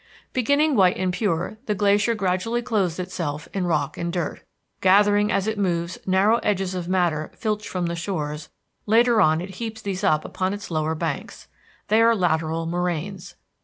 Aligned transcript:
Beginning 0.33 0.75
white 0.75 0.97
and 0.97 1.13
pure, 1.13 1.59
the 1.67 1.75
glacier 1.75 2.15
gradually 2.15 2.63
clothes 2.63 2.97
itself 2.97 3.47
in 3.53 3.67
rock 3.67 3.99
and 3.99 4.11
dirt. 4.11 4.41
Gathering 4.81 5.31
as 5.31 5.45
it 5.45 5.59
moves 5.59 5.99
narrow 6.07 6.37
edges 6.37 6.73
of 6.73 6.87
matter 6.87 7.31
filched 7.37 7.67
from 7.67 7.85
the 7.85 7.95
shores, 7.95 8.49
later 8.87 9.21
on 9.21 9.41
it 9.41 9.51
heaps 9.57 9.79
these 9.83 10.03
up 10.03 10.25
upon 10.25 10.55
its 10.55 10.71
lower 10.71 10.95
banks. 10.95 11.47
They 11.89 12.01
are 12.01 12.15
lateral 12.15 12.65
moraines. 12.65 13.35